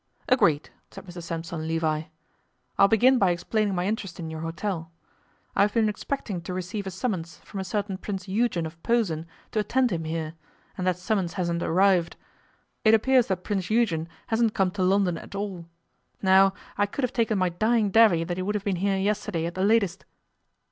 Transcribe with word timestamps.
'Agreed,' 0.27 0.71
said 0.89 1.05
Mr 1.05 1.21
Sampson 1.21 1.67
Levi. 1.67 2.05
'I'll 2.79 2.87
begin 2.87 3.19
by 3.19 3.29
explaining 3.29 3.75
my 3.75 3.85
interest 3.85 4.19
in 4.19 4.31
your 4.31 4.41
hotel. 4.41 4.91
I 5.55 5.61
have 5.61 5.75
been 5.75 5.87
expecting 5.87 6.41
to 6.41 6.55
receive 6.55 6.87
a 6.87 6.89
summons 6.89 7.37
from 7.43 7.59
a 7.59 7.63
certain 7.63 7.99
Prince 7.99 8.27
Eugen 8.27 8.65
of 8.65 8.81
Posen 8.81 9.27
to 9.51 9.59
attend 9.59 9.91
him 9.91 10.05
here, 10.05 10.33
and 10.75 10.87
that 10.87 10.97
summons 10.97 11.33
hasn't 11.33 11.61
arrived. 11.61 12.15
It 12.83 12.95
appears 12.95 13.27
that 13.27 13.43
Prince 13.43 13.69
Eugen 13.69 14.09
hasn't 14.25 14.55
come 14.55 14.71
to 14.71 14.81
London 14.81 15.19
at 15.19 15.35
all. 15.35 15.67
Now, 16.19 16.55
I 16.79 16.87
could 16.87 17.03
have 17.03 17.13
taken 17.13 17.37
my 17.37 17.49
dying 17.49 17.91
davy 17.91 18.23
that 18.23 18.37
he 18.37 18.41
would 18.41 18.55
have 18.55 18.63
been 18.65 18.77
here 18.77 18.97
yesterday 18.97 19.45
at 19.45 19.53
the 19.53 19.63
latest. 19.63 20.05